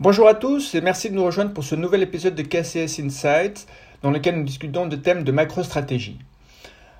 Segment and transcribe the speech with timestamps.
[0.00, 3.66] Bonjour à tous et merci de nous rejoindre pour ce nouvel épisode de KCS Insights
[4.00, 6.20] dans lequel nous discutons de thèmes de macro-stratégie.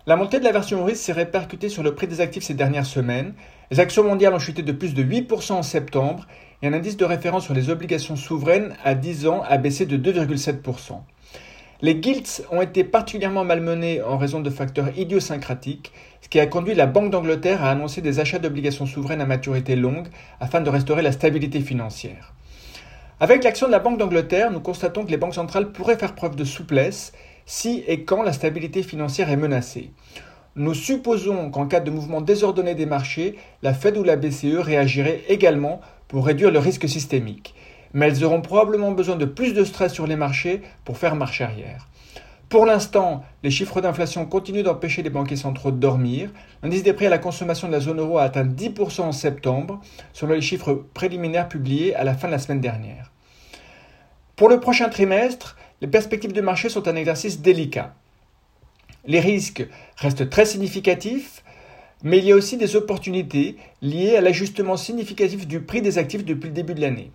[0.09, 2.87] La montée de la version risque s'est répercutée sur le prix des actifs ces dernières
[2.87, 3.35] semaines.
[3.71, 6.27] Les actions mondiales ont chuté de plus de 8% en septembre
[6.61, 9.97] et un indice de référence sur les obligations souveraines à 10 ans a baissé de
[9.97, 10.99] 2,7%.
[11.83, 16.75] Les gilts ont été particulièrement malmenés en raison de facteurs idiosyncratiques, ce qui a conduit
[16.75, 20.09] la Banque d'Angleterre à annoncer des achats d'obligations souveraines à maturité longue
[20.41, 22.35] afin de restaurer la stabilité financière.
[23.21, 26.37] Avec l'action de la Banque d'Angleterre, nous constatons que les banques centrales pourraient faire preuve
[26.37, 27.13] de souplesse
[27.47, 29.91] si et quand la stabilité financière est menacée.
[30.55, 35.25] Nous supposons qu'en cas de mouvement désordonné des marchés, la Fed ou la BCE réagiraient
[35.29, 37.57] également pour réduire le risque systémique.
[37.93, 41.41] Mais elles auront probablement besoin de plus de stress sur les marchés pour faire marche
[41.41, 41.89] arrière.
[42.49, 46.31] Pour l'instant, les chiffres d'inflation continuent d'empêcher les banquiers centraux de dormir.
[46.63, 49.83] L'indice des prix à la consommation de la zone euro a atteint 10% en septembre,
[50.15, 53.13] selon les chiffres préliminaires publiés à la fin de la semaine dernière.
[54.35, 57.95] Pour le prochain trimestre, les perspectives de marché sont un exercice délicat.
[59.05, 61.45] Les risques restent très significatifs,
[62.03, 66.25] mais il y a aussi des opportunités liées à l'ajustement significatif du prix des actifs
[66.25, 67.11] depuis le début de l'année.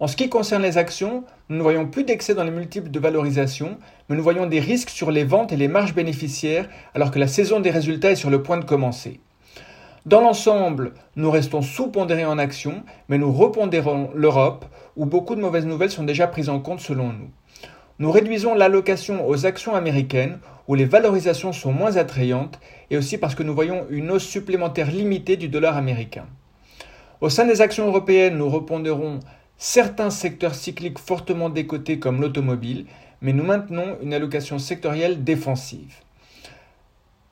[0.00, 3.00] En ce qui concerne les actions, nous ne voyons plus d'excès dans les multiples de
[3.00, 7.18] valorisation, mais nous voyons des risques sur les ventes et les marges bénéficiaires alors que
[7.18, 9.18] la saison des résultats est sur le point de commencer.
[10.06, 15.66] Dans l'ensemble, nous restons sous-pondérés en actions, mais nous repondérons l'Europe, où beaucoup de mauvaises
[15.66, 17.30] nouvelles sont déjà prises en compte selon nous.
[17.98, 20.38] Nous réduisons l'allocation aux actions américaines,
[20.68, 22.60] où les valorisations sont moins attrayantes,
[22.90, 26.26] et aussi parce que nous voyons une hausse supplémentaire limitée du dollar américain.
[27.20, 29.18] Au sein des actions européennes, nous repondérons
[29.58, 32.86] certains secteurs cycliques fortement décotés comme l'automobile,
[33.20, 35.96] mais nous maintenons une allocation sectorielle défensive.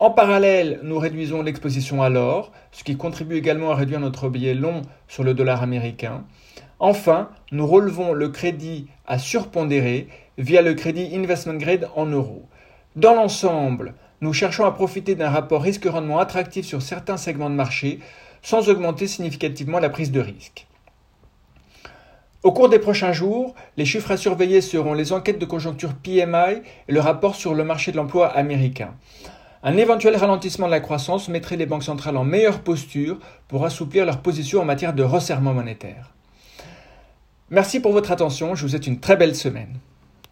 [0.01, 4.55] En parallèle, nous réduisons l'exposition à l'or, ce qui contribue également à réduire notre billet
[4.55, 6.25] long sur le dollar américain.
[6.81, 12.47] Enfin, nous relevons le crédit à surpondérer via le crédit investment grade en euros.
[12.97, 18.01] Dans l'ensemble, nous cherchons à profiter d'un rapport risque-rendement attractif sur certains segments de marché
[18.43, 20.67] sans augmenter significativement la prise de risque.
[22.47, 26.63] Au cours des prochains jours, les chiffres à surveiller seront les enquêtes de conjoncture PMI
[26.87, 28.95] et le rapport sur le marché de l'emploi américain.
[29.65, 33.19] Un éventuel ralentissement de la croissance mettrait les banques centrales en meilleure posture
[33.49, 36.13] pour assouplir leur position en matière de resserrement monétaire.
[37.51, 39.81] Merci pour votre attention, je vous souhaite une très belle semaine.